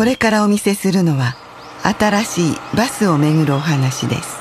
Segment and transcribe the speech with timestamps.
[0.00, 1.36] これからお見せするのは
[1.82, 4.39] 新しいバスをめぐるお話です。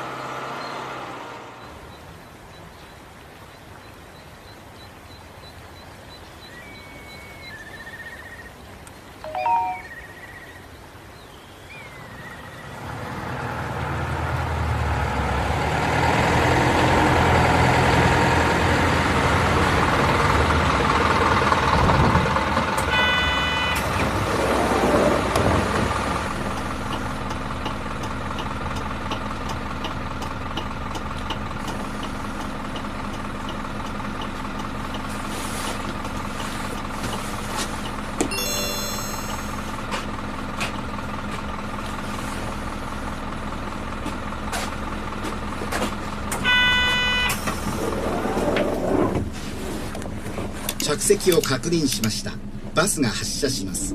[51.20, 52.32] 着席を確認しました。
[52.74, 53.94] バスが発車します。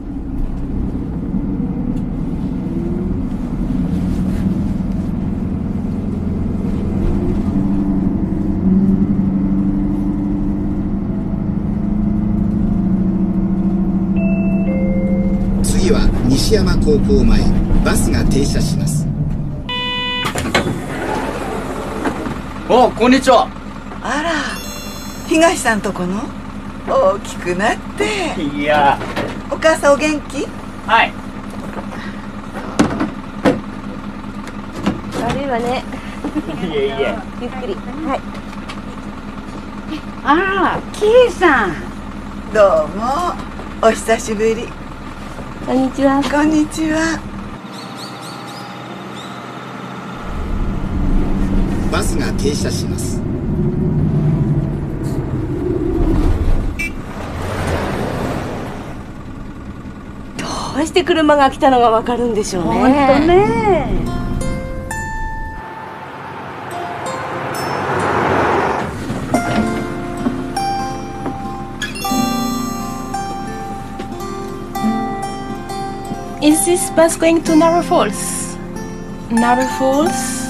[15.62, 17.41] 次は西山高校前
[17.84, 19.06] バスが停車します。
[22.69, 23.48] おこんにちは。
[24.02, 24.33] あら
[25.27, 26.44] 東さんとこの？
[26.86, 28.42] 大きくなって。
[28.42, 28.98] いや。
[29.50, 30.46] お母さんお元気？
[30.86, 31.12] はい。
[35.22, 35.82] 悪いわね。
[36.62, 37.16] いえいえ。
[37.40, 37.74] ゆっくり。
[37.74, 38.20] はい。
[40.24, 41.72] あら、キイさん。
[42.52, 43.34] どうも。
[43.82, 44.68] お久しぶり。
[45.66, 46.22] こんにちは。
[46.22, 47.18] こんにちは。
[51.90, 53.22] バスが停車します
[60.36, 60.44] ど
[60.84, 64.04] うして車が来たのがわかるんでしょうねほんとね。
[76.42, 78.58] Is this bus going to Narrow Falls?
[79.30, 80.44] Narrow Falls?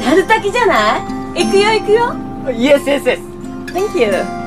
[0.00, 0.98] なるたきじゃな
[1.34, 2.14] い行くよ行くよ
[2.46, 3.20] Yes, yes, yes
[3.72, 4.41] Thank you.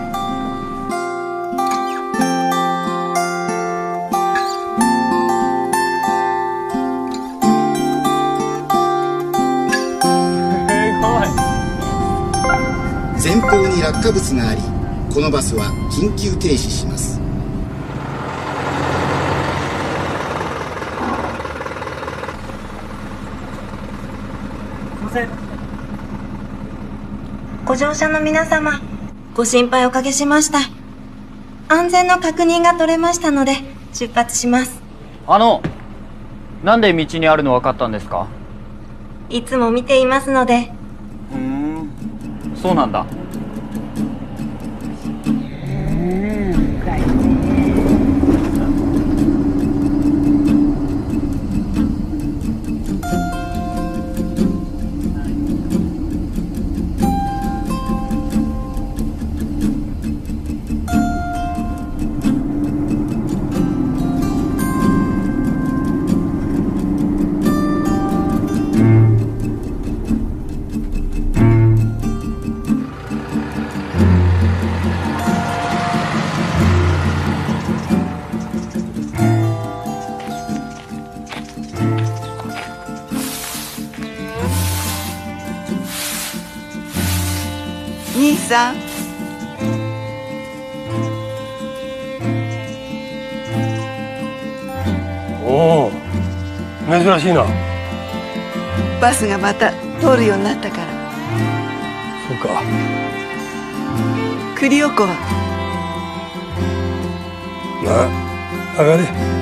[13.85, 14.61] 落下物があり
[15.13, 17.21] このバスは緊急停止します。
[27.63, 28.81] ご乗車の皆様、
[29.35, 30.59] ご心配おかけしました。
[31.67, 33.53] 安全の確認が取れましたので、
[33.93, 34.81] 出発します。
[35.27, 35.61] あの
[36.63, 38.25] なんで道にあるの分かったんですか？
[39.29, 40.71] いつも見ていますので、
[41.31, 41.89] うーん
[42.55, 43.05] そうなんだ
[97.05, 97.45] 珍しいな。
[98.99, 99.71] バスがまた
[100.01, 100.85] 通るようになったから。
[102.27, 102.63] そうか。
[104.57, 105.09] 栗おこは
[107.83, 109.34] な上がれ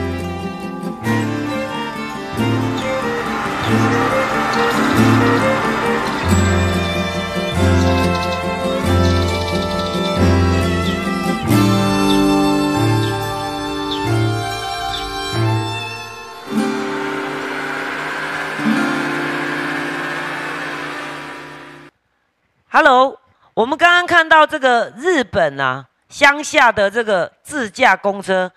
[22.75, 23.19] ，Hello，
[23.53, 28.51] 我们刚刚看到这个日本啊乡下的这个自驾公车，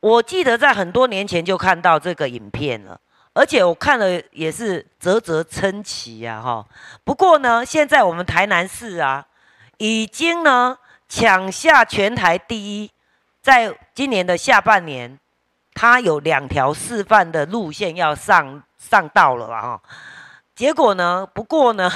[0.00, 2.98] 我记得在很多年前就看到这个影片了，
[3.34, 6.66] 而且我看了也是啧啧称奇呀哈。
[7.04, 9.24] 不过呢，现在我们台南市啊，
[9.78, 10.76] 已经呢
[11.08, 12.90] 抢下全台第一，
[13.40, 15.16] 在今年的下半年
[15.72, 19.82] 它有两条示范的路线要上上道了啊、哈。
[20.54, 21.90] 结果呢，不过呢，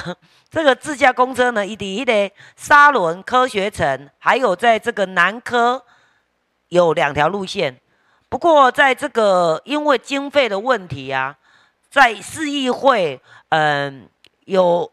[0.57, 5.85] 这个自驾公车呢，以第一的沙仑科学城，还有在这个南科
[6.69, 7.79] 有两条路线。
[8.27, 11.37] 不过在这个因为经费的问题啊，
[11.91, 14.09] 在市议会，嗯、
[14.45, 14.91] 有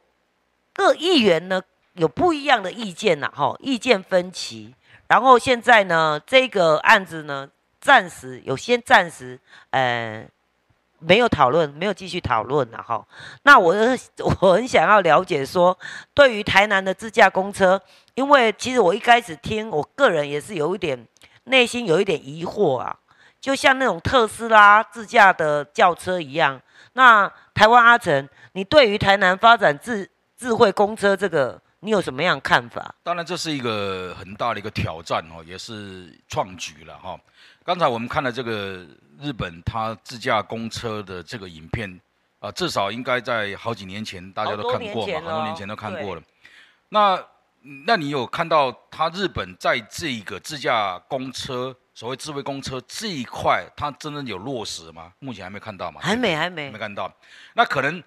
[0.74, 1.62] 各议员呢
[1.94, 4.74] 有不一样的意见呐、哈，意见分歧。
[5.08, 7.48] 然后现在呢，这个案子呢，
[7.80, 9.40] 暂时有先暂时，
[9.70, 10.28] 呃，
[11.06, 13.06] 没有讨论，没有继续讨论了哈。
[13.42, 13.74] 那我
[14.40, 15.78] 我很想要了解说，
[16.14, 17.80] 对于台南的自驾公车，
[18.14, 21.06] 因为其实我一开始听，我个人也是有一点
[21.44, 22.96] 内心有一点疑惑啊，
[23.40, 26.60] 就像那种特斯拉自驾的轿车一样。
[26.94, 30.08] 那台湾阿成，你对于台南发展智
[30.38, 32.94] 智慧公车这个，你有什么样看法？
[33.02, 37.18] 当然，这是一个很大的一个挑战哦，也是创举了哈。
[37.64, 38.86] 刚才我们看了这个
[39.24, 41.98] 日本它自驾公车的这个影片
[42.40, 46.22] 啊、至少应该在好几年前大家都看过嘛，很多年前都看过了。
[46.90, 47.18] 那
[47.86, 55.10] 那你有看到它日本在这个自驾公车，所谓智慧公车这一块，它真的有落实吗？
[55.20, 56.02] 目前还没看到嘛？
[56.02, 56.78] 还没，还没没。
[56.78, 57.10] 看到。
[57.54, 58.02] 那可能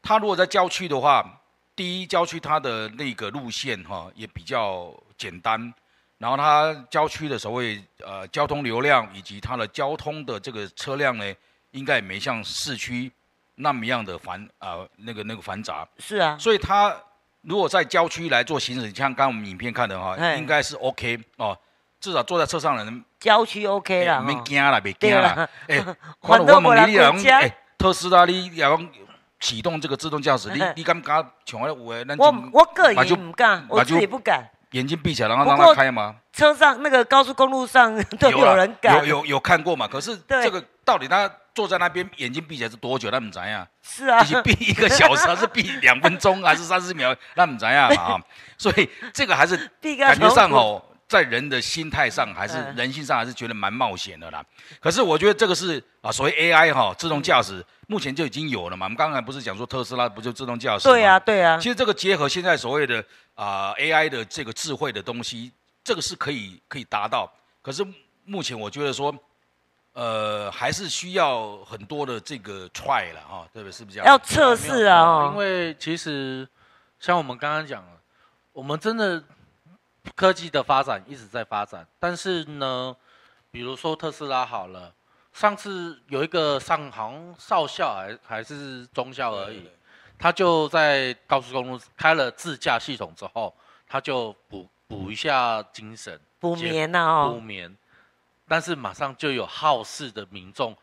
[0.00, 1.42] 它如果在郊区的话，
[1.74, 5.74] 第一郊区它的那个路线哈、也比较简单，
[6.20, 11.24] 然后它郊区的所谓呃交通流量以及它的交通的这个车辆呢，
[11.70, 13.10] 应该也没像市区
[13.54, 16.94] 那么样的繁啊、那个那个繁杂，是啊，所以它
[17.40, 20.36] 如果在郊区来做行驶，像刚刚我们影片看的哈、哎。
[20.36, 21.56] 应该是 OK 哦，
[21.98, 24.42] 至少坐在车上的人郊区 OK 啦，没哈。
[24.44, 25.34] 惊啦，没惊对啦。
[25.34, 25.48] 啦。
[25.68, 25.80] 哎，
[26.20, 28.88] 反看我问你，你讲哎，特斯拉你也讲
[29.38, 34.46] 启动这个自动驾驶，你你敢不敢像我有的，咱我就我个人不敢，我就自己不敢。
[34.72, 36.16] 眼睛闭起来，然后让不过它开吗？
[36.32, 39.88] 车上那个高速公路上 都有人敢，有有有看过嘛？
[39.88, 43.10] 可是这个到底他坐在那边眼睛闭起来是多久？
[43.10, 43.66] 那唔知呀。
[43.82, 47.14] 是啊，是闭一个小时，还是闭两分钟，还是三十秒？
[47.34, 48.20] 那唔知呀嘛啊。
[48.56, 49.56] 所以这个还是
[49.98, 54.40] 感觉上哦，在人的心态上还是嗯人性上还是觉得蛮冒险的啦。
[54.78, 58.86] 可是我觉得这个是啊，所谓 AI 哈，自动驾驶目前就已经有了嘛。
[58.86, 60.84] 我们刚才不是讲说特斯拉不就自动驾驶？
[60.84, 61.18] 对啊，。
[61.18, 63.04] 对啊其，实这个结合现在所谓的
[63.34, 65.50] 啊、AI 的这个智慧的东西，
[65.82, 67.28] 这个是可以可以达到。
[67.60, 67.84] 可是
[68.24, 69.12] 目前我觉得说，
[69.94, 73.72] 呃，还是需要很多的这个 try 了哈，对不对？
[73.72, 74.06] 是不是这样？
[74.06, 76.46] 要测试啊，因哦为其实
[77.00, 77.98] 像我们刚刚讲了，
[78.52, 79.20] 我们真的
[80.14, 82.94] 科技的发展一直在发展，但是呢，
[83.50, 84.92] 比如说特斯拉好了，
[85.32, 89.68] 上次有一个上好像少校还还是中校而已，
[90.18, 93.54] 他就在高速公路开了自驾系统之后，
[93.86, 97.76] 他就补补一下精神，补眠呐，哦，补眠，
[98.48, 100.76] 但是马上就有好事的民众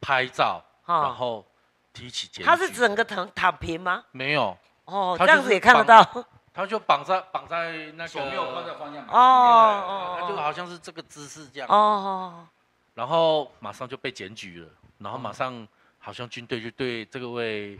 [0.00, 1.46] 拍照，然哦，后
[1.92, 2.42] 提起检举。
[2.44, 4.04] 他是整个躺躺平吗？
[4.10, 6.24] 没有，哦，就是这样子也看得到，
[6.54, 10.36] 他就绑在绑在那个，手没有放在方向盘哦哦他就哦。
[10.36, 12.46] 好像是这个姿势这样，哦，
[12.94, 14.68] 然后马上就被检举了，
[14.98, 15.66] 然后马上
[15.98, 17.76] 好像军队就对这个位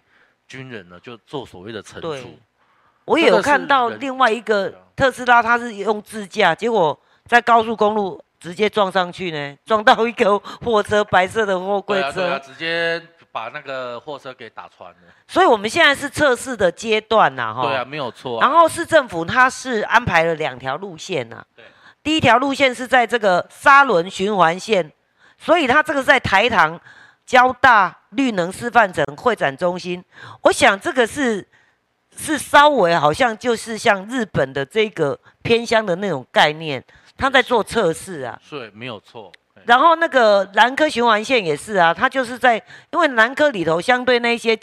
[0.49, 2.37] 军人呢就做所谓的惩处。
[3.05, 12.47] 我也有看到另外一个特斯拉，它是用自驾，结果在高速公路直接撞上去呢，撞到一个货车，白色的货柜对啊对啊，车。
[12.47, 13.01] 直接
[13.35, 14.97] 把那个货车给打穿了。
[15.27, 17.63] 所以我们现在是测试的阶段呐，哈。
[17.63, 18.47] 对啊，没有错啊。
[18.47, 21.65] 然后市政府它是安排了两条路线呐、对
[22.05, 24.93] 第一条路线是在这个沙仑循环线，
[25.37, 26.81] 所以它这个在台糖
[27.27, 30.05] 交大绿能示范城会展中心，
[30.43, 31.45] 我想这个是
[32.17, 36.85] 是稍微好像就是像日本的这个偏乡的那种概念，
[37.17, 38.39] 他在做测试啊。
[38.41, 39.33] 是，没有错。
[39.67, 42.57] 然后那个南科循环线也是啊，它就是在
[42.91, 44.59] 因为南科里头相对那些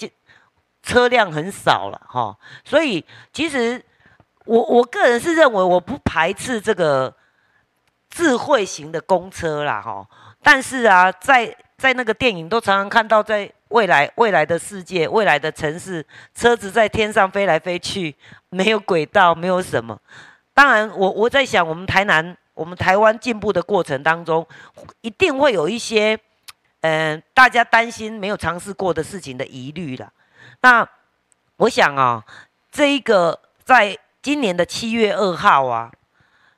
[0.83, 3.83] 车辆很少了哈，所以其实
[4.45, 7.13] 我我个人是认为我不排斥这个
[8.09, 10.05] 智慧型的公车啦哈，
[10.41, 16.05] 但是啊，在在那个电影都常常看到，在未来未来的世界、未来的城市，
[16.35, 18.15] 车子在天上飞来飞去，
[18.49, 19.99] 没有轨道，没有什么。
[20.53, 24.47] 当然我，我在想，我们台南、我们台湾进步的过程当中，
[25.01, 26.15] 一定会有一些，
[26.81, 30.11] 嗯、大家担心没有尝试过的事情的疑虑啦。
[30.61, 30.87] 那
[31.57, 32.23] 我想啊，
[32.71, 35.91] 这一个在今年的七月二号啊，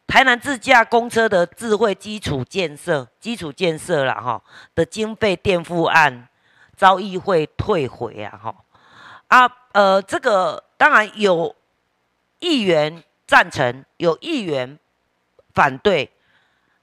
[0.05, 4.43] 台南自驾公车的智慧基础建设、基础建设啦哈
[4.75, 6.27] 的经费垫付案
[6.75, 8.55] 遭议会退回啊哈
[9.27, 11.55] 啊呃，这个当然有
[12.39, 14.77] 议员赞成，有议员
[15.53, 16.09] 反对。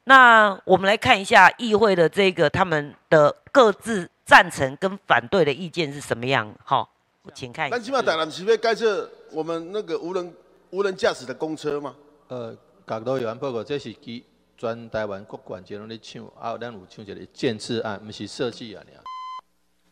[0.04, 6.52] 那我们来看一下议会的这个他们的各自赞成跟反对的意见是什么样。
[6.64, 6.90] 好，
[7.34, 7.76] 请看一下。
[7.76, 10.34] 但起码台南市要盖设我们那个无人
[10.70, 11.94] 无人驾驶的公车吗？
[12.28, 14.24] 呃，港岛有人报告，这是基
[14.56, 19.02] 全台湾各管节拢咧抢，啊，咱有抢一个建制案，毋是设计案尔。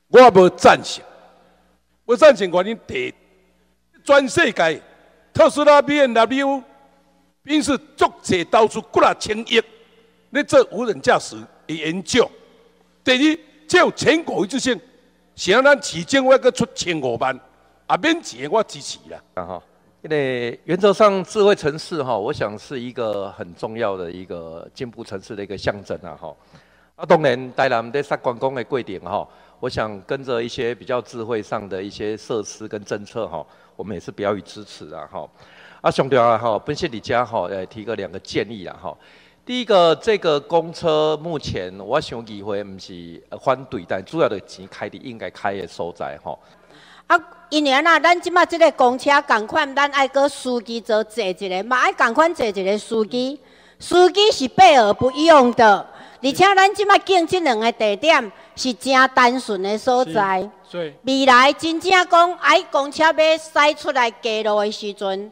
[0.09, 1.05] 我无赞成，
[2.05, 3.15] 我赞成原因第一，
[4.03, 4.83] 全世界
[5.33, 6.63] 特斯拉、B N W，
[7.49, 9.59] 因此足济投资几啊千亿，
[10.31, 11.35] 咧做无人驾驶
[11.67, 12.31] 的研究。
[13.03, 14.79] 第二，这有全国一致性，
[15.35, 17.35] 是让咱市政府搁出千五万，
[17.87, 19.19] 啊免钱我支持啦。
[19.33, 19.63] 啊哈，
[20.03, 26.37] 因为原则上智慧城市哈，我想是一个很重要的一个进步城市的一个象征啊哈。
[26.97, 29.27] 啊，当然台南在杀关公的贵点哈。
[29.61, 35.27] 我想跟着一些比较智慧上的一些设施跟政策哈，我们也是表予支持啊哈。
[35.81, 38.99] 啊，上条啊哈，本县李家哈，呃，提个两个建议啦吼。
[39.47, 46.37] 第一个，这个公车目前我想机会不是反对，但主要的钱开的应该开的所在吼。
[47.07, 47.17] 啊，
[47.49, 53.41] 因为啊，咱即马即个公车共款，咱爱个司机做坐一个，嘛爱共款坐一个司机，
[53.79, 55.87] 司机是备而不用的。
[56.21, 60.51] 而且咱即马建这两个地点是真单纯的所在。
[61.05, 65.31] 未来真正讲，爱，公车要驶出来街路的时阵，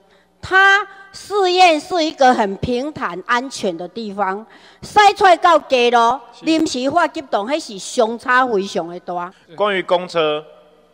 [0.49, 4.47] 它试验是一个很平坦、安全的地方。
[4.81, 9.35] 驶出来到街路，临时化急动，迄是相差非常的大。
[9.57, 10.45] 关于公车，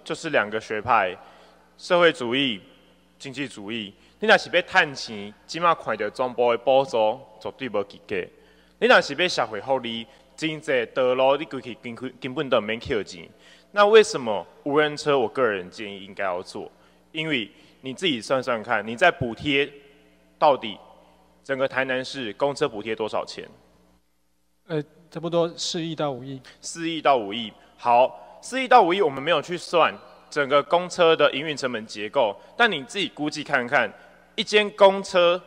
[0.03, 1.15] 就是两个学派：
[1.77, 2.63] 社会主义、
[3.19, 3.93] 经济主义。
[4.21, 8.17] 你若是要趁钱，即马看到总部的补助，绝对无及格。
[8.79, 13.29] 你若是要社会福利，真济道路你规去根根根本都免扣钱。
[13.73, 15.19] 那为什么无人车？
[15.19, 16.73] 我个人建议应该要做，
[17.11, 17.51] 因为
[17.83, 19.71] 你自己算算看，你在补贴
[20.39, 20.79] 到底
[21.45, 23.47] 整个台南市公车补贴多少钱？
[24.69, 26.41] 呃，差不多四亿到五亿。
[26.61, 29.93] 四亿到五亿，好，四亿到五亿我们没有去算
[30.31, 33.93] 整个公车的营运成本结构，但你自己估计看看，
[34.37, 35.43] 一间公车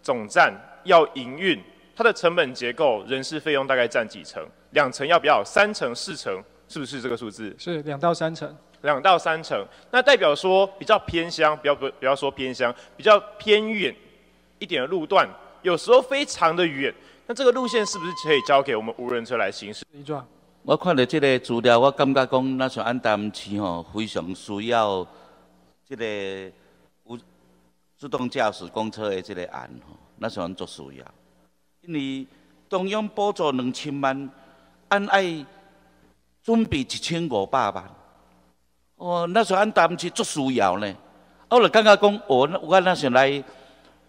[0.00, 0.54] 总站
[0.84, 1.60] 要营运。
[1.96, 4.44] 它的成本结构，人事费用大概占几成？
[4.70, 5.42] 两成要不要？
[5.44, 7.54] 三成、四成，是不是这个数字？
[7.58, 8.54] 是两到三成。
[8.82, 13.96] 两到三成，那代表说比较偏乡，不要不不要说偏乡，比较偏远
[14.58, 15.26] 一点的路段，
[15.62, 16.94] 有时候非常的远，
[17.26, 19.86] 那这个路线是不是可以交给我们无人车来行驶？
[20.64, 25.06] 我看到这个资料，我感觉讲，那像安淡市吼，非常需要
[25.88, 26.52] 这个
[27.04, 27.18] 无
[27.96, 31.06] 自动驾驶公车的这个案吼，那像做需要。
[31.80, 32.26] 因为
[32.68, 34.30] 中央补助两千万，
[34.88, 35.22] 按爱
[36.44, 37.84] 准备一千五百万，
[38.96, 40.94] 哦，那时候按当时足需要呢。
[41.48, 43.42] 我就感觉讲，哦，我那想来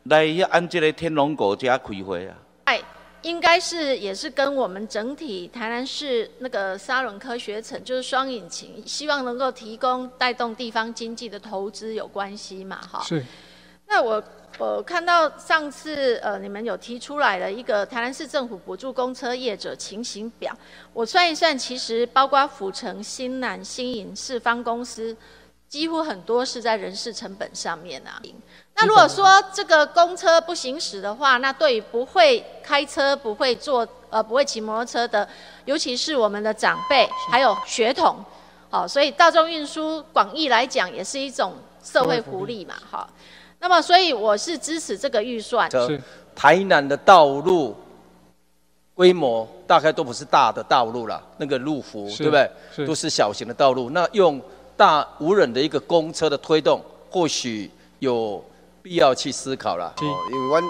[0.04, 2.36] 来按这个天龙国家开会啊。
[2.66, 2.82] 哎，
[3.22, 13.02] 应该是也是跟我们整体台南市那个沙仑科学城，就是双引擎，希望能够提供带动地方经济的投资有关系嘛，哈。
[13.04, 13.26] 是。
[13.88, 14.22] 那我。
[14.58, 20.56] 我看到上次呃，你们有提出来的一个台南市政府补助公车业者情形表，
[20.94, 25.16] 我算一算，其实包括府城、新南、新营、四方公司，
[25.68, 28.22] 几乎很多是在人事成本上面啊。
[28.76, 35.28] 那如果说这个公车不行驶的话，那对于不会开车、不会坐呃不会骑摩托车的，
[35.66, 38.24] 尤其是我们的长辈还有血统，
[38.70, 43.10] 好，所以大众运输广义来讲也是一种社会福利嘛，好。
[43.66, 45.70] 那么，所以我是支持这个预算。
[45.72, 46.00] 是
[46.36, 47.76] 台南的道路
[48.94, 52.86] 规模大概都不是大的道路了，那个路幅对不对？
[52.86, 53.90] 都是小型的道路。
[53.90, 54.40] 那用
[54.78, 56.80] 大无人的一个公车的推动，
[57.10, 58.44] 或许有
[58.84, 59.92] 必要去思考了。
[59.98, 60.64] 哦，因为阮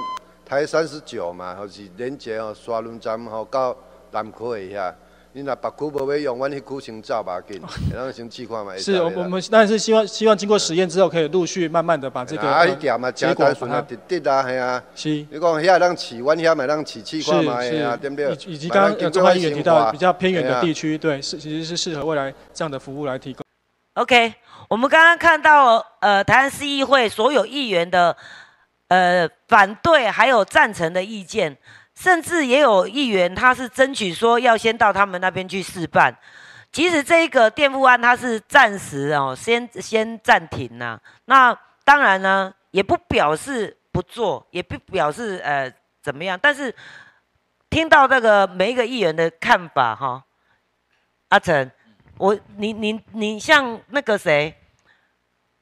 [0.46, 3.76] 台三十九嘛，或是连接哦，刷轮站吼到
[4.12, 4.96] 南科一下。
[5.36, 7.62] 你若别区无要用，阮迄区先走吧紧，
[7.94, 8.74] 让先试看嘛。
[8.78, 14.82] 是，我们当然是希望希望经过实验之后，可以陆续慢慢的把这个啊，一点嘛，简单顺啊，直直啊，系啊。
[14.96, 15.10] 是。
[15.10, 18.32] 你讲遐让试，阮遐嘛让试试看嘛，系啊，对不对？
[18.48, 23.44] 以及刚刚中华议员提到比较偏远的地区，对，是其实是适合未来这样的服务来提供。
[23.96, 24.34] OK，
[24.70, 28.16] 我们刚刚看到呃，台湾市议会所有议员的
[28.88, 31.58] 呃反对还有赞成的意见。
[31.96, 36.16] 甚至也有议员，他是争取说要先到他们那边去试办。
[36.72, 41.00] 其实这一个垫付案，它是暂时哦，先先暂停呐。
[41.24, 45.72] 那当然呢，也不表示不做，也不表示呃
[46.02, 46.38] 怎么样。
[46.42, 46.76] 但是
[47.70, 50.22] 听到这个每一个议员的看法哈，
[51.30, 51.72] 阿成，
[52.18, 54.54] 我你你你像那个谁，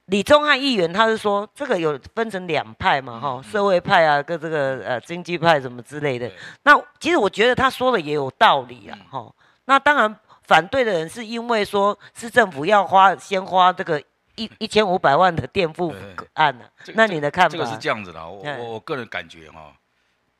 [0.08, 6.30] 李宗翰议员他是说这个有分成两派嘛，哈，社会派啊跟这个呃经济派什么之类的。
[6.64, 9.34] 那其实我觉得他说的也有道理啊，哈。
[9.66, 13.98] 那当然反对的人是因为说市政府要花先花这个
[14.36, 15.96] 一 一千五百万的垫付
[16.34, 16.66] 案呢。
[16.96, 17.52] 那你的看法？
[17.52, 19.74] 这个是这样子的，我我我个人感觉哈，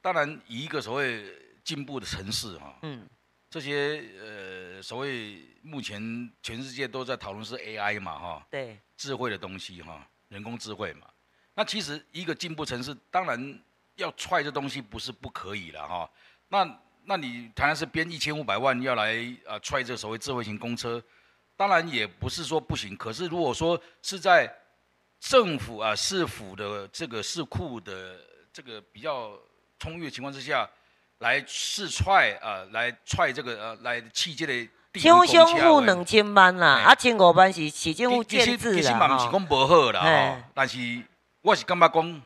[0.02, 1.24] 当然以一个所谓
[1.64, 3.08] 进步的城市哈，嗯，
[3.54, 6.02] 这些呃所谓目前
[6.42, 8.80] 全世界都在讨论是 AI 嘛，哈，对。
[8.98, 11.06] 智慧的东西哈，人工智慧嘛，
[11.54, 16.10] 那其实一个进步城市，当然要踹这东西不是不可以了哈。
[16.48, 21.00] 那那你台南是编一千五百万要来啊踹这所谓智慧型公车，
[21.56, 22.98] 当然也不是说不行。
[22.98, 24.52] 可是如果说是在
[25.20, 28.20] 政府啊市府的这个市库的
[28.52, 29.40] 这个比较
[29.78, 30.68] 充裕的情况之下，
[31.24, 34.54] 来试踹啊来踹这个呃来气这个。
[34.96, 40.38] 乡乡户两千万啦，啊，千五万是市政府建制啦，其实嘛，毋是讲无好啦，吼。
[40.54, 40.78] 但是
[41.42, 42.22] 我是感觉讲，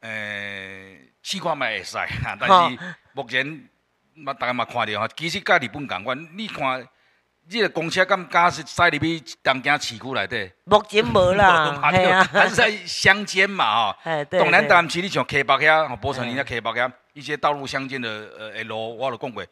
[0.00, 1.96] 诶，试看嘛会使，
[2.40, 2.78] 但是
[3.12, 3.46] 目前
[4.14, 6.84] 嘛，大家嘛看着吼，其实甲日本共款，你看，
[7.48, 10.50] 这个公车敢敢是驶入去东京市区内底？
[10.64, 13.96] 目前无啦， 系啊，还是在乡间嘛，吼。
[14.28, 19.42] 当然，当时你像 K 北遐，吼，波城林遐 K 北遐，一些道路相间的呃 L，，我都讲过。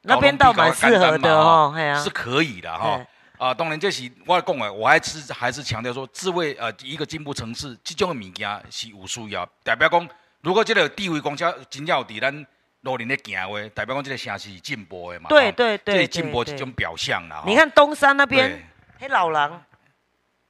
[0.00, 2.98] 那边倒蛮适合的哦，是可以的哈。
[3.36, 9.46] 啊，当然这是我讲的，我还是还是强调说，智慧呃一个进步城市，这种物件是有需要。
[9.62, 10.08] 代表讲，
[10.40, 12.46] 如果这个地位公车真正有伫咱
[12.80, 15.28] 路里咧行话，代表讲这个城市进步的嘛。
[15.28, 17.42] 对对对，这进步这种表象啦。
[17.46, 18.66] 你看东山那边，
[18.98, 19.62] 嘿老狼，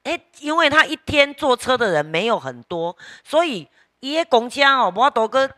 [0.05, 3.67] 哎，因为他一天坐车的人没有很多，所以
[3.99, 5.51] 伊个公车哦，我多个。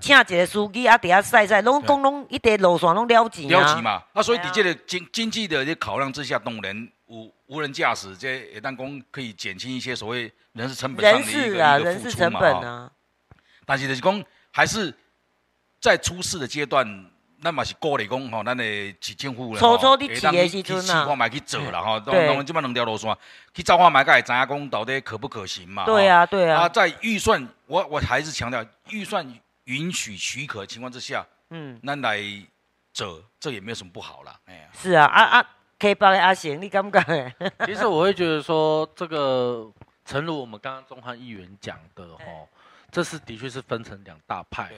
[0.00, 3.60] 请一个司机啊，底下晒晒，拢讲拢一条路线拢了钱啊。
[3.60, 12.90] 了钱嘛，啊，所以伫这个经经济的这考量之下，当然无无人驾驶这也当讲可以减轻一些所谓人事成本上的一个一个付出嘛。
[13.64, 14.92] 但是就是讲，还是
[15.80, 17.06] 在出事的阶段，
[17.40, 18.64] 那嘛是鼓励讲吼，咱的
[19.00, 22.00] 市政府啦，初初的起的时阵啊，去试看卖去做啦吼。
[22.00, 23.16] 当然，即摆两条路线
[23.54, 25.84] 去造化买，才会知影讲到底可不可行嘛。
[25.84, 26.62] 对啊，对啊。
[26.62, 29.24] 啊，在预算，我我还是强调预算。
[29.64, 32.20] 允许许可的情况之下，嗯，那来
[32.92, 34.40] 者，这也没有什么不好了。
[34.46, 37.04] 哎呀，是啊，啊啊，可以帮阿贤，你敢不敢？
[37.66, 39.70] 其实我会觉得说，这个
[40.04, 42.48] 诚如我们刚刚中汉议员讲的哦，
[42.90, 44.72] 这是的确是分成两大派。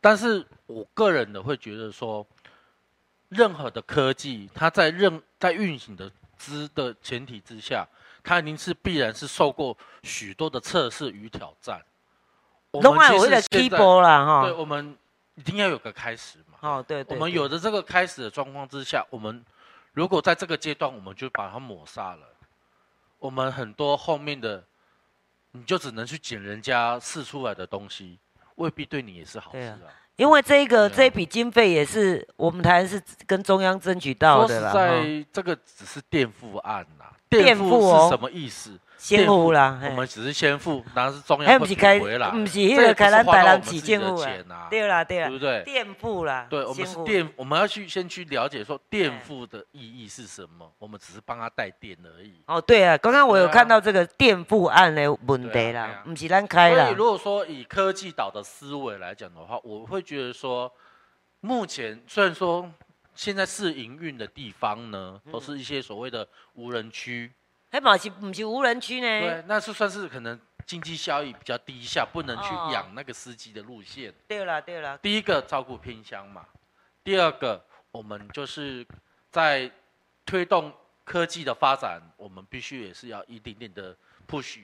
[0.00, 2.26] 但是我个人的会觉得说，
[3.28, 7.86] 任何的科技，它在任在运行的之的前提之下，
[8.22, 11.82] 它一定是必然是受过许多的测试与挑战。
[12.80, 14.96] 另外，我的 keyboard 啦，哈，对，我们
[15.34, 16.58] 一定要有个开始嘛。
[16.60, 17.16] 哦，对对。
[17.16, 19.44] 我们有的这个开始的状况之下，我们
[19.92, 22.26] 如果在这个阶段，我们就把它抹杀了，
[23.18, 24.64] 我们很多后面的，
[25.52, 28.18] 你就只能去捡人家试出来的东西，
[28.56, 29.78] 未必对你也是好事啊。
[30.16, 34.72] 因为这个这笔经费也是我们台湾是跟中央争取到的啦。
[34.72, 37.06] 在这个只是垫付案呐，
[37.42, 38.78] 垫付是什么意思？
[38.96, 45.62] 先付啦，我们只是先付，然后是中央不回来，不是那个开咱台南起建付啊，对啦对啦，对不对？
[45.62, 52.40] 垫付啦，对，我们是垫，我们要去先去了解说垫付的意义是什么，我们只是帮他带电而已。
[52.46, 56.84] 哦，对啊，刚刚我有看到这个垫付案的问题啦，不是咱开啦。
[56.84, 60.72] 所以如果说以科技岛的思维来讲的话，我会觉得说，
[61.40, 62.66] 目前虽然说
[63.14, 67.32] 现在试营运的地方呢，都是一些所谓的无人区。
[67.70, 69.20] 黑马是不是无人区呢？
[69.20, 74.14] 对，那是算是可能经济效益比较低下，不能去养那个司机的路线。
[74.28, 74.96] 对了，对了。
[74.98, 76.46] 第一个照顾偏乡嘛，
[77.02, 78.86] 第二个我们就是
[79.30, 79.70] 在
[80.24, 80.72] 推动
[81.02, 83.96] 科技的发展，我们必须也是要一点点的
[84.28, 84.60] push，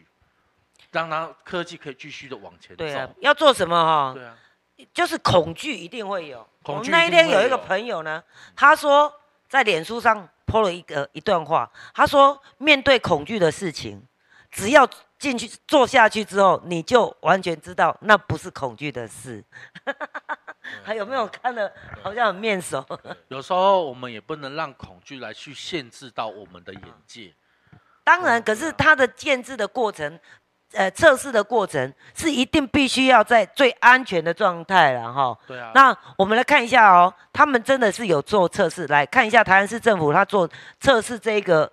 [0.92, 2.76] 让它科技可以继续的往前走。
[2.76, 4.14] 对啊，要做什么哈？
[4.14, 4.38] 对啊，
[4.92, 6.46] 就是恐惧一定会有。
[6.62, 8.22] 恐惧那一天有一个朋友呢，
[8.54, 9.12] 他说
[9.48, 10.28] 在脸书上。
[10.46, 14.02] 抛了一个一段话，他说：“面对恐惧的事情，
[14.50, 14.84] 只要
[15.16, 19.44] 进去做下去之后，你就完全知道那不是恐惧的事。
[20.82, 21.72] ”还有没有看的？
[22.02, 22.84] 好像很面熟。
[23.28, 27.32] 有时候我们也不能让恐惧来去限制到我们的眼界。
[28.02, 30.18] 当然，可是他的建制的过程。
[30.72, 35.36] 呃，测试的过程是一定必须要在最安全的状态了哈。
[35.46, 35.72] 对啊。
[35.74, 41.70] 那我们来看一下哦，他们真的是有做测试，来看一下台湾市政府他做测试这个，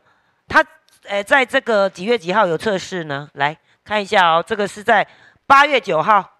[0.47, 0.65] 他
[1.05, 3.29] 呃在这个几月几号有测试呢？
[3.33, 3.55] 来
[3.85, 5.07] 看一下哦，这个是在
[5.45, 6.36] 八月九号，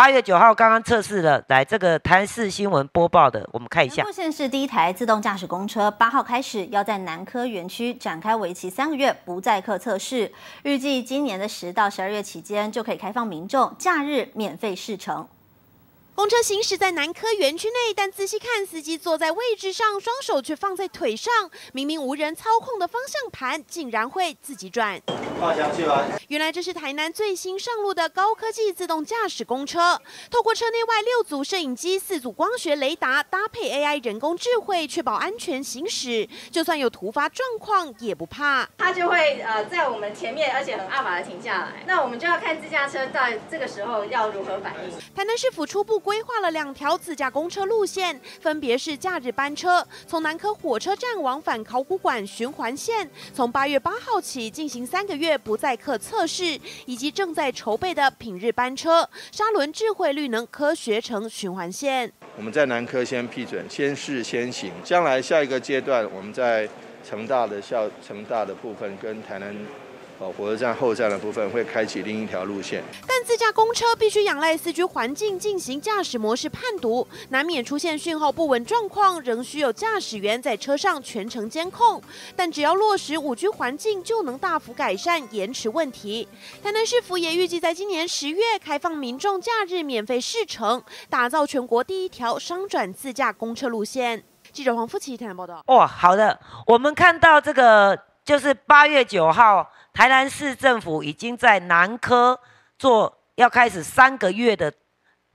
[0.00, 4.10] 八月九号刚刚测试了，来这个台视新闻播报的，我们看一下南。
[4.10, 10.32] 县市第一台自动驾驶公车八号开始要在南科园区展开为期三个月不载客测试，
[10.62, 15.28] 预计今年的十到十二月期间就可以开放民众假日免费试乘。
[16.14, 25.00] 公车行驶在南科园区内，但仔细看，司机坐在位置上，双手却放在腿上，明明无人操控的方向盘竟然会自己转。
[25.40, 26.04] 放下去吧。
[26.28, 29.98] 原来这是台南最新上路的高科技自动驾驶公车，
[30.30, 36.28] 透过车内外六组摄影机、四组光学雷达，搭配 AI 人工智慧，确保安全行驶。
[36.50, 38.68] 就算有突发状况，也不怕。
[38.76, 41.82] 它就会呃在我们前面，而且很阿法的停下来。
[41.86, 44.98] 那我们就要看自驾车在这个时候要如何反应。
[45.16, 62.12] 台南市府初步规划了两条自驾公车路线，分别是假日班车，从南科火车站往返考古馆循环线，从八月八号起进行三个月不载客测试，以及正在筹备的品日班车沙轮智慧绿能科学城循环线。
[62.36, 66.68] 我们在南科先批准，先试先行，将来下一个阶段，我们在
[67.08, 69.54] 成大的校成大的部分跟台南
[70.20, 72.84] 呃火车站后站的部分会开启另一条路线。
[73.06, 82.02] 但自驾公车必须仰赖四 G 环境进行驾驶模式判读，难免出现讯号不稳状况，仍需有驾驶员在车上全程监控。
[82.36, 86.28] 但只要落实五 G 环境，就能大幅改善延迟问题。
[86.62, 94.22] 台南市府也预计在今年十月开放民众假日免费试乘，打造全国第一条商转自驾公车路线。
[94.52, 95.62] 记者黄富琪台南报道。
[95.68, 102.40] 哇，好的，我们看到这个就是八月九号，台南市政府已经在南科
[102.78, 104.72] 做要开始三个月的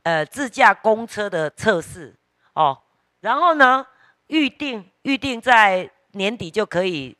[0.04, 2.16] 呃自驾公车的测试
[2.54, 2.82] 哦，
[3.20, 3.86] 然后呢，
[4.28, 7.16] 预定预定在年底就可以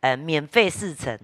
[0.00, 1.18] 呃免费试乘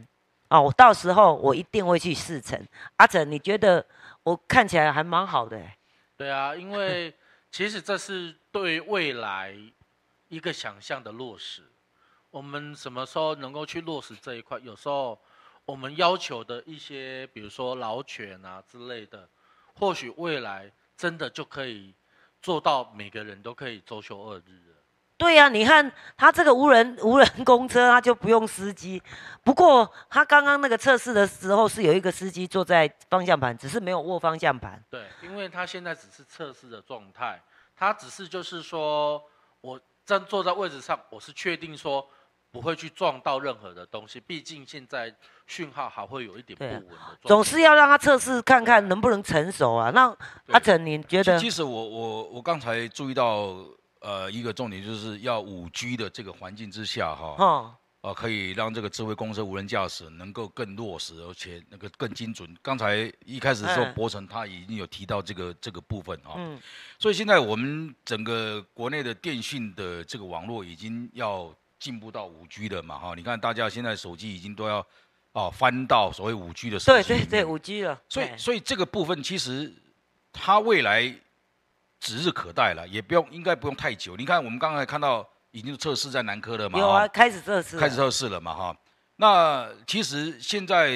[0.50, 2.62] 哦，我到时候我一定会去试乘。
[2.96, 3.84] 阿成，你觉得
[4.22, 5.78] 我看起来还蛮好的欸？
[6.16, 7.14] 对啊，因为
[7.50, 9.54] 其实这是对未来
[10.28, 11.62] 一个想象的落实。
[12.30, 14.58] 我们什么时候能够去落实这一块？
[14.58, 15.18] 有时候
[15.68, 19.28] 我们要求的一些，比如说老犬啊之类的，
[19.74, 21.94] 或许未来真的就可以
[22.40, 24.76] 做到每个人都可以周休二日了。
[25.18, 29.02] 对呀、你看他这个无人无人公车，他就不用司机。
[29.44, 34.82] 不过他刚刚那个测试的时候是有一个司机坐在方向盘，只是没有握方向盘。
[34.88, 37.38] 对，因为他现在只是测试的状态，
[37.76, 39.22] 他只是就是说
[39.60, 42.08] 我站坐在位置上，我是确定说
[42.50, 45.14] 不会去撞到任何的东西，毕竟现在
[45.46, 47.28] 讯号还会有一点不稳的状。
[47.28, 49.90] 总是要让他测试看看能不能成熟啊。
[49.90, 50.16] 那
[50.48, 51.38] 阿成，你觉得？
[51.38, 53.54] 其实我我我刚才注意到，
[54.00, 62.56] 呃，一个重点就是要五 G 的这个环境之下，哈，哦呃，可以让这个智慧公车无人驾驶能够更落实，而且那个更精准。
[62.62, 66.58] 刚才一开始的时候，嗯博成他已经有提到这个这个部分啊，嗯
[66.98, 74.84] 所以现在我们整个国内的电讯的这个网络已经要进步到五 G 了嘛，哈，你看大家现在手机已经都要
[75.32, 78.00] 哦翻到所谓五 G 的手机对对对，五 G 了。
[78.08, 79.72] 所以，哎所以这个部分其实
[80.32, 81.02] 它未来
[82.00, 84.16] 指日可待了，也不用应该不用太久。
[84.16, 88.76] 你看，我们刚才看到已经测试在南科了嘛，有啊，哈开始测试了，开始测试了嘛，哈。
[89.16, 90.90] 那其实现在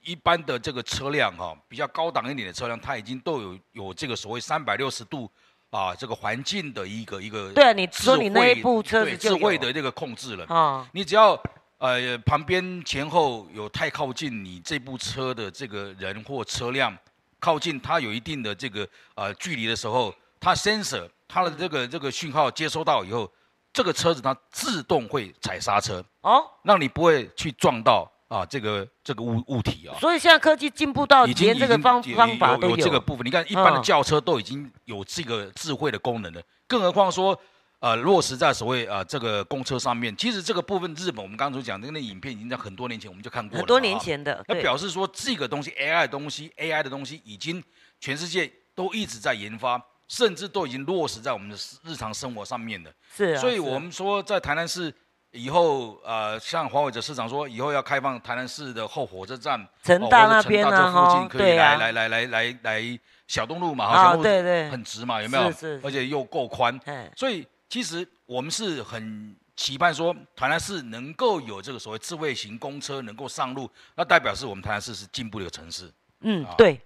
[0.00, 5.30] 一般的这个车辆哈，比较高档一点的车辆，它已经都有有这个所谓三百六十度
[5.72, 10.86] 啊这个环境的一个一个对啊你说你那一部车子智慧的这个控制了啊。
[10.92, 11.32] 你只要
[11.78, 16.96] 呃旁边前后有太靠近你这部车的这个人或车辆
[17.40, 23.32] 靠近它有一定的这个呃距离的时候，它 sensor 它的这个这个讯号接收到以后，
[23.72, 29.92] 这个车子它自动会踩刹车哦，让你不会去撞到啊这个这个物物体啊。
[30.00, 33.26] 所以现在科技进步到连这个方方法都有有这个部分。
[33.26, 37.38] 你看，一般的嗯轿车都已经有这个智慧的功能了，更何况说，
[37.80, 40.16] 呃，落实在所谓啊、呃、这个公车上面。
[40.16, 47.62] 其实这个部分，日本我们刚刚所讲的那个影片，已经在很多年前我们就看过了，很多年啊前的对那表示说，这个东西 AI 的东西，AI 的东西已经
[48.00, 52.90] 全世界都一直在研发，甚至都已经落实在我们的日常生活上面了。
[53.38, 54.94] 所以我们说，在台南市
[55.32, 65.50] 以后，呃，像黄伟哲市长说，以后要开放台南市的后火车站，成大哦或者那边啊成大这附哈近可以来来来来来来小东路嘛，啊哈，小东路对对很直嘛，有没有？
[65.50, 75.86] 是是而且又够宽哎，所以其实我们是很期盼说，台南市能够有这个所谓智慧型公车能够上路，那代表是我们台南市是进步的一个城市。
[75.86, 76.80] 啊，嗯对，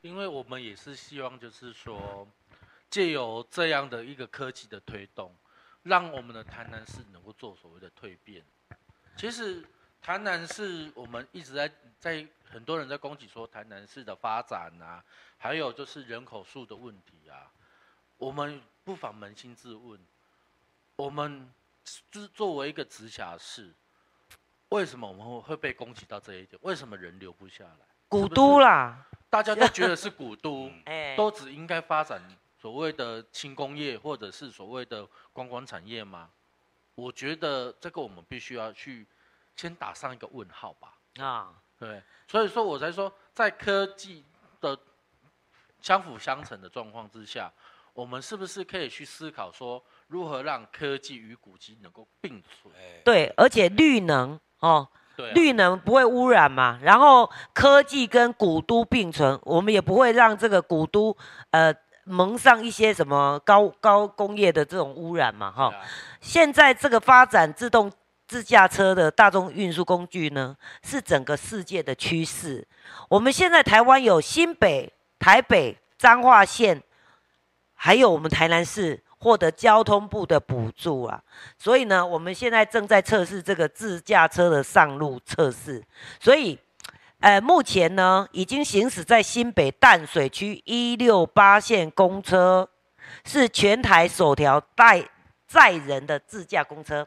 [0.00, 2.26] 因为我们也是希望，就是说，
[2.88, 5.32] 借由这样的一个科技的推动，
[5.82, 8.44] 让我们的台南市能够做所谓的蜕变。
[9.16, 9.64] 其实
[10.00, 15.04] 台南市我们一直在在很多人在攻击说台南市的发展啊，
[15.36, 17.52] 还有就是人口数的问题啊，
[18.16, 20.00] 我们不妨扪心自问，
[20.96, 21.50] 我们
[21.84, 23.72] 是作为一个直辖市，
[24.70, 26.58] 为什么我们会会被攻击到这一点？
[26.62, 27.86] 为什么人留不下来？
[28.08, 32.22] 古都啦，大家都觉得是古都， 哎都只应该发展
[32.60, 36.28] 所谓的轻工业或者是所谓的观光产业吗？
[36.94, 39.06] 我觉得这个我们必须要去
[39.56, 40.94] 先打上一个问号吧。
[41.18, 44.22] 啊，对，所以说我才说，在科技
[44.60, 44.78] 的
[45.80, 47.50] 相辅相成的状况之下，
[47.94, 52.74] 我们是不是可以去思考说，如何让科技与古迹能够并存？
[53.02, 61.16] 对，而且绿能哦，对啊绿能不会污染嘛，然后科技跟古都并存，我们也不会让这个古都
[61.50, 61.74] 呃
[62.10, 65.72] 蒙上一些什么高高工业的这种污染嘛，哈、
[66.20, 67.90] 现在这个发展自动
[68.26, 72.66] 自驾车的大众运输工具呢，是整个世界的趋势。
[73.08, 76.82] 我们现在台湾有新北、台北、彰化县，
[77.74, 81.22] 还有我们台南市获得交通部的补助啊，
[81.56, 85.84] 所以呢，我们现在正在测试这个自驾车的上路测试，
[86.18, 86.58] 所以。
[87.20, 92.66] 呃，目前呢，已经行驶在新北淡水区一六八线公车，
[93.24, 95.04] 是全台首条带
[95.46, 97.06] 载人的自驾公车。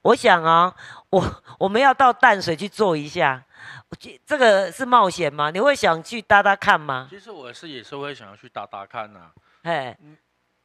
[0.00, 0.74] 我想啊，
[1.10, 3.44] 我我们要到淡水去坐一下，
[3.90, 5.50] 我觉这个是冒险吗？
[5.50, 7.06] 你会想去搭搭看吗？
[7.10, 9.30] 其实我是也是会想要去搭搭看呐、
[9.62, 9.94] 哎，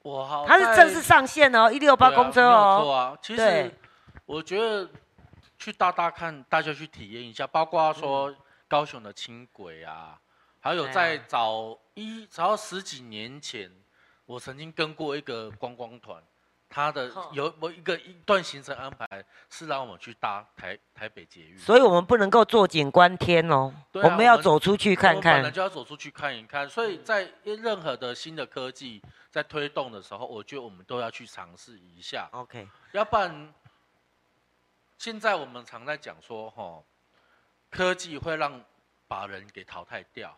[0.03, 2.81] 我好，它是正式上线哦，一六八公车哦。
[2.81, 3.75] 错啊，其对实
[4.25, 4.89] 我觉得
[5.57, 8.33] 去搭搭看，大家去体验一下，包括说
[8.69, 10.17] 高雄的轻轨啊，
[10.61, 13.69] 还有在早一早十几年前，
[14.25, 16.23] 我曾经跟过一个观光团，
[16.69, 25.51] 他的有某一个一段行程安排是让我们去搭台台北捷运，所以我们不能够坐井观天哦，我们要走出去看我们本来看。
[25.51, 29.01] 就要走出去看一看，所以在任何的新的科技
[29.31, 32.29] 在推动的时候，我觉得我们都要去尝试一下。
[32.33, 33.51] OK，要不然，
[34.99, 36.83] 现在我们常在讲说，哈，
[37.69, 38.61] 科技会让
[39.07, 40.37] 把人给淘汰掉。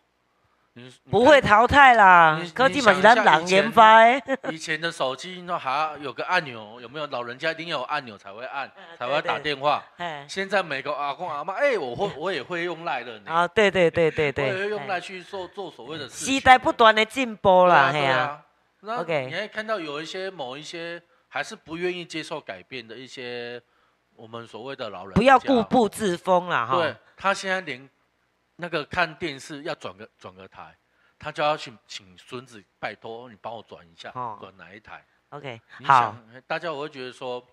[1.10, 4.38] 不会淘汰啦，科技嘛是咱人研发的。
[4.50, 7.06] 以前的手机那还有个按钮，有没有？
[7.08, 9.84] 老人家一定要有按钮才会按， 才会打电话。
[9.98, 13.30] 哎现在每个阿公阿妈，哎，我会我也会用赖的呢。
[13.30, 16.40] 啊，对对对对我也会，用来去做做所谓的事时情。
[16.40, 18.42] 代不断的进步啦，嘿啊
[18.80, 18.96] 对啊。
[18.96, 23.60] 那 OK 你还看到有一些某一些还是不愿意接受改变的一些
[24.22, 26.76] 我们所谓的老人，不要固步自封啦，哈。
[26.76, 27.90] 对他现在连
[28.54, 30.78] 那个看电视要转个转个台，
[31.18, 35.04] 他就要请请孙子拜托你帮我转一下，哦转哪一台。
[35.30, 36.02] OK，你好。
[36.02, 37.44] 想，大家我会觉得说，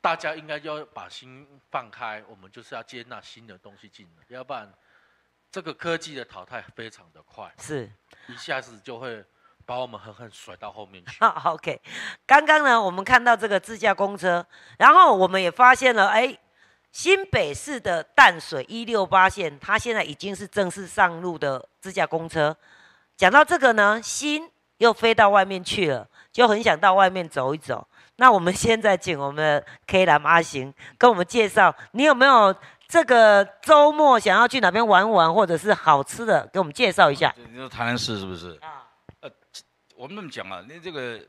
[0.00, 4.72] 大家应该要把心放开，我们就是要接纳新的东西进来，要不然
[5.52, 7.92] 这个科技的淘汰非常的快，是。
[8.28, 9.22] 一下子就会
[9.68, 11.18] 把我们狠狠甩到后面去。
[11.20, 11.78] 好， OK。
[12.26, 14.42] 刚刚呢，我们看到这个自驾公车，
[14.78, 16.34] 然后我们也发现了，哎，
[16.90, 22.56] 新北市的淡水一六八线，它现在已经是正式上路的自驾公车。
[23.14, 27.86] 讲到这个呢，心又飞到外面去了，就很想到外面走一走。
[28.16, 32.54] 那我们现在请我们的 K 蓝阿行跟我们介绍，你有没有
[32.88, 37.34] 这个周末想要去哪边玩玩，或者是好吃的，给我们介绍一下。
[37.36, 38.58] 你说台南市是不是？
[38.62, 38.87] 啊，呃，
[39.98, 41.20] 我们这么讲啊，那这个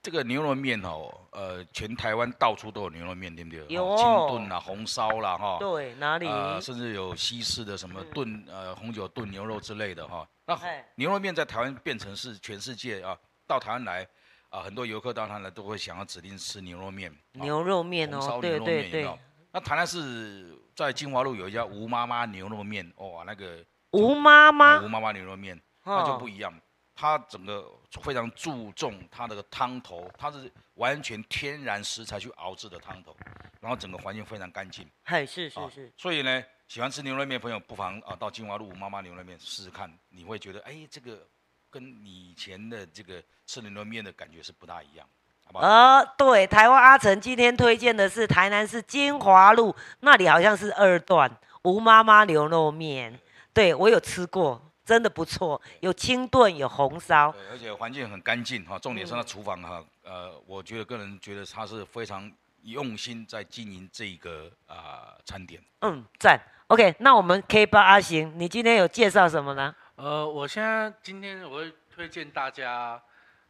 [0.00, 3.66] 这个牛肉面哦，呃，全台湾到处都有牛肉面，对不对？
[3.66, 5.56] 有哦清炖啦、红烧啦，哈。
[5.58, 10.24] 对哪里呃，甚至有西式的什么炖呃红酒炖牛肉之类的哈。
[10.46, 14.06] 那哎牛肉面在台湾变成是全世界啊，到台湾来
[14.48, 17.12] 啊，很多游客到台湾来都会想要指定吃牛肉面。
[17.32, 19.18] 牛肉面哦红烧，牛肉对对对面有没有，？
[19.50, 23.58] 那台南是在金华路有一家吴妈妈牛肉面，哇，那个
[23.90, 26.54] 吴妈妈吴妈妈牛肉面，哦那就不一样。
[27.00, 27.64] 它整个
[28.02, 33.16] 非常注重它的汤头，它是完全天然食材去熬制的汤头，
[33.60, 34.86] 然后整个环境非常干净。
[35.04, 41.26] 嗨，是是啊是，所以呢，喜欢吃牛肉面的朋友不妨啊到金华路吴妈妈牛肉面试试看，你会觉得哎，这个
[41.70, 45.06] 跟你以前的这个吃牛肉面的感觉是不大一样，
[45.44, 45.66] 好不好？
[45.66, 51.30] 呃，对，台湾阿成今天推荐的是台南市金华路那里好像是二段
[51.62, 53.18] 吴妈妈牛肉面，
[53.54, 65.62] 对我有吃过，真的不错，有清炖，有红烧，对，而且环境很干净哈，重点是它嗯厨房哈，呃，我觉得个人觉得他是非常用心在经营这个啊、餐点。
[65.82, 66.40] 嗯，赞。
[66.68, 69.76] OK，那我们 K 八阿行，你今天有介绍什么呢？
[69.96, 72.98] 呃，我现在今天我会推荐大家，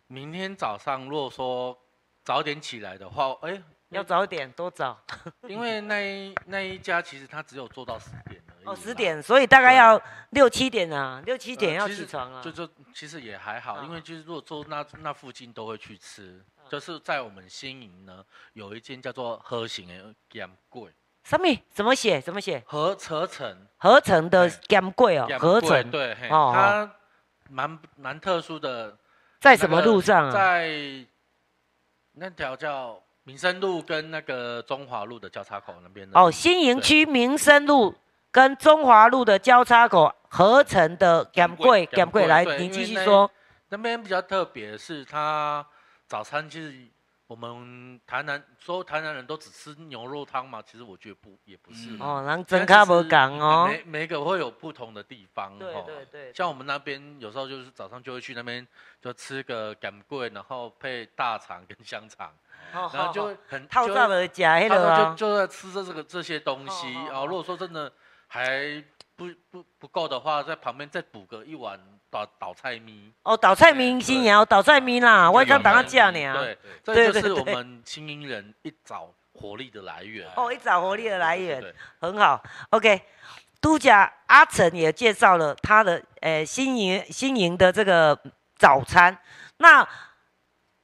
[0.09, 1.79] 明天早上如果说
[2.24, 5.01] 早点起来的话，哎，要早一点，多早？
[5.46, 8.42] 因为那一那一家其实他只有做到十点。
[8.68, 10.00] 哦，十点，所以大概要
[10.31, 12.42] 六七点啊，六七点要起床啊。
[12.42, 20.92] 就就其实也还好，因为就是如果坐那那附近都会去吃，就是在我们新营呢有一间叫做合形的咸贵。
[21.24, 21.46] 什么？
[21.70, 22.20] 怎么写？
[22.20, 22.62] 怎么写？
[22.66, 26.90] 合合成合成的咸贵哦，合成对，哦，它
[27.48, 28.96] 蛮蛮特殊的。
[29.40, 30.33] 在什么路上啊？
[30.33, 30.70] 在
[32.12, 33.00] 那条叫。
[33.24, 37.94] 民生路跟那个中华路的交叉口那边哦，新营区民生路
[38.30, 43.30] 跟中华路的交叉口合成的咸贵咸贵，来，您继续说。
[43.70, 45.64] 那边比较特别是，它
[46.06, 46.86] 早餐其实
[47.26, 53.66] 我们台南说台南人都只吃牛肉汤嘛，其实我觉得不也不是哦，人真卡无讲哦。
[53.68, 56.32] 每每个会有不同的地方，对对对。
[56.34, 58.66] 像我们那边有时候就是早上就会去那边
[59.02, 62.30] 就吃个干桂，然后配大肠跟香肠。
[62.70, 67.24] 然后就很套餐而加，就就在吃着这个这些东西啊。
[67.24, 67.90] 如果说真的
[68.28, 68.82] 还
[69.16, 73.12] 不不不够的话，在旁边再补个一碗倒倒菜米。
[73.24, 76.34] 哦，倒菜米新肴，倒菜米啦，我刚等下叫你啊。
[76.34, 80.28] 对，这就是我们青音人一早活力的来源。
[80.36, 82.40] 哦，一早活力的来源，很好。
[82.70, 83.00] OK，
[83.60, 88.16] 都家阿成也介绍了他的呃新营新营的这个
[88.56, 89.18] 早餐，
[89.56, 89.88] 那。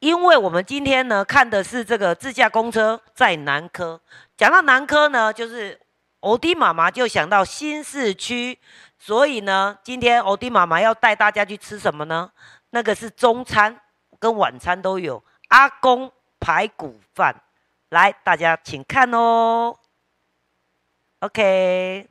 [0.00, 3.98] 因为我们今天呢看的是这个自驾公车在南科，
[4.37, 5.80] 讲到南科呢，就是
[6.24, 8.58] 欧弟妈妈就想到新市区，
[8.98, 12.32] 所以呢，今天欧弟妈妈要带大家去吃什么呢？
[12.70, 13.78] 那个是中餐
[14.18, 16.10] 跟晚餐都有，阿公
[16.40, 17.37] 排骨饭，
[17.90, 19.76] 来大家请看哦。
[21.20, 22.08] OK，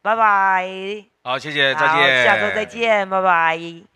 [0.00, 1.04] 拜拜。
[1.22, 2.24] 好，谢谢，再见。
[2.24, 3.89] 下周再见，拜拜。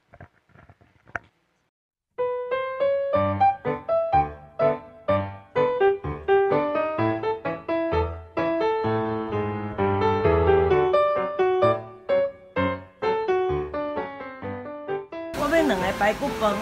[16.04, 16.52] 排骨饭，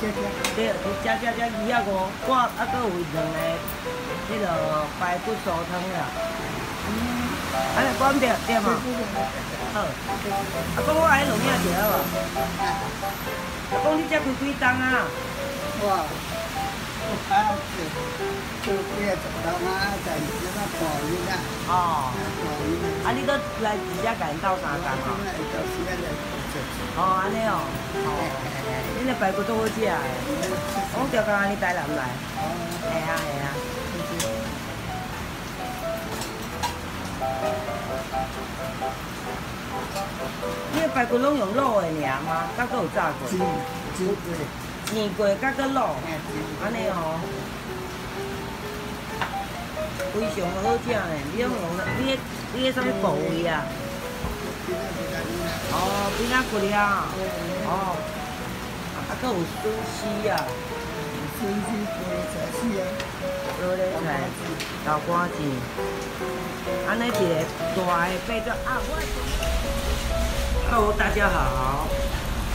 [0.00, 0.10] 对，
[0.58, 3.38] 你食食食二啊五，我还佫有两个
[4.26, 4.42] 迄个
[4.98, 6.10] 排骨酥汤啦。
[6.90, 6.90] 嗯，
[7.76, 8.74] 安尼讲对对嘛？
[9.74, 9.78] 好。
[9.78, 9.86] 啊，
[10.74, 11.94] 讲我爱龙眼食无？
[12.58, 12.66] 啊，
[13.78, 15.06] 讲你才开几档啊？
[15.78, 15.86] 我，
[17.06, 17.78] 我还要吃，
[18.66, 21.32] 就几个钟头啊，暂时那可以啦。
[21.68, 22.10] 哦。
[23.04, 25.12] 啊，你佫来直接甲因斗三工哦？
[26.96, 27.60] 哦，安尼哦，
[28.06, 28.08] 哦，
[28.96, 29.92] 恁的排骨都好食诶，
[30.96, 32.08] 我调讲安尼带来唔来？
[32.80, 33.46] 系啊系啊。
[40.72, 42.48] 你的排骨拢用卤诶尔吗？
[42.56, 43.28] 甲佫有炸过？
[43.28, 43.38] 煎
[43.98, 44.16] 煎过，
[44.94, 45.92] 煎过甲佫卤，
[46.64, 47.20] 安尼哦，
[50.14, 51.20] 非常好食诶。
[51.34, 51.60] 你用用
[52.00, 52.18] 你个
[52.56, 53.66] 你个什么部位啊？
[55.72, 55.76] 哦，
[56.16, 57.02] 比较贵啊！
[57.66, 57.98] 哦，
[58.94, 59.98] 啊，佫有苏西
[60.30, 60.38] 啊，
[61.34, 61.50] 苏西
[61.90, 62.86] 菠萝菜丝啊，
[63.58, 63.74] 菠萝
[64.06, 64.30] 菜，
[64.86, 65.36] 豆干子，
[66.86, 67.42] 安尼一个
[67.74, 68.78] 大的八角啊！
[68.86, 68.90] 我。
[70.70, 71.88] Hello，大家好，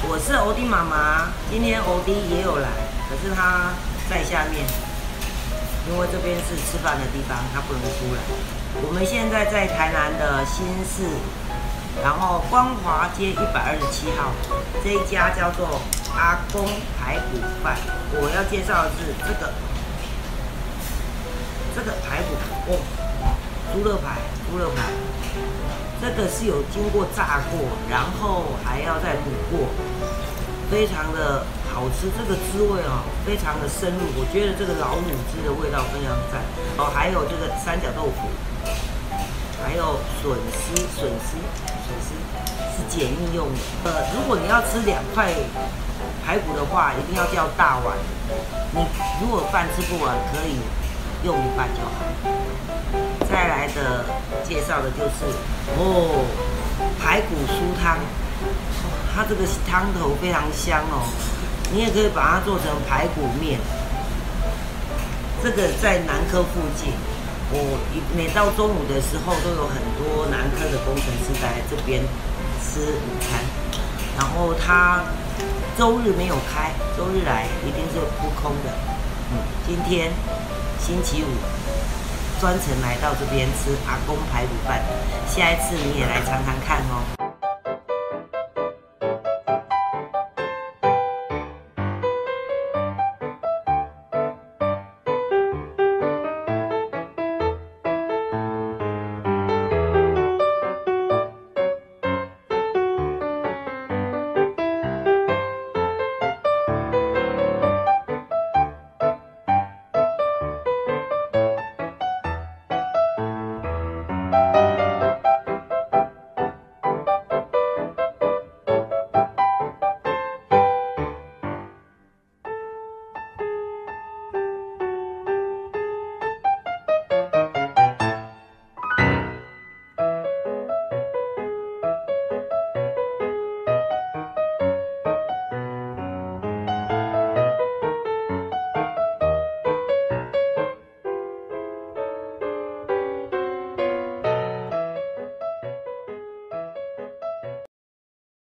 [0.08, 1.28] 我是欧弟妈妈。
[1.52, 2.70] 今天欧弟也有来，
[3.10, 3.74] 可是他
[4.10, 4.64] 在下面，
[5.92, 8.24] 因为这边是吃饭的地方，他不能出来。
[8.86, 11.10] 我们现在在台南的新市。
[12.02, 14.32] 然后光华街一百二十七号
[14.82, 15.82] 这一家叫做
[16.16, 16.64] 阿公
[16.96, 17.76] 排骨饭，
[18.16, 19.52] 我要介绍的是这个
[21.76, 22.40] 这个排骨
[22.72, 22.80] 哦，
[23.74, 24.16] 猪肉排，
[24.48, 24.88] 猪肉排，
[26.00, 29.68] 这个是有经过炸过，然后还要再卤过，
[30.72, 36.40] 非常的好吃，这个滋味哦，非常的深入，我觉得这个老卤汁的味道非常赞。
[36.78, 38.32] 哦，还有这个三角豆腐，
[39.64, 41.38] 还有笋丝，笋丝。
[41.86, 42.14] 笋丝
[42.76, 43.60] 是解腻用的。
[43.86, 45.34] 呃，如果你要吃两块
[46.26, 47.98] 排骨的话，一定要叫大碗。
[48.72, 48.86] 你
[49.22, 50.60] 如果饭吃不完，可以
[51.24, 51.92] 用一半就好。
[53.30, 54.06] 再来的
[54.48, 55.26] 介绍的就是
[55.78, 56.26] 哦，
[57.00, 57.98] 排骨酥汤，
[59.14, 61.06] 它这个汤头非常香哦。
[61.72, 63.60] 你也可以把它做成排骨面。
[65.44, 66.94] 这个在南科附近。
[67.52, 67.80] 我
[68.16, 72.02] 每到中午的时候，都有很多南科的工程师在这边
[72.62, 73.42] 吃午餐。
[74.18, 75.02] 然后他
[75.78, 78.70] 周日没有开，周日来一定是扑空的。
[79.32, 80.12] 嗯，今天
[80.80, 81.32] 星期五，
[82.40, 84.82] 专程来到这边吃阿公排骨饭，
[85.28, 87.19] 下一次你也来尝尝看哦。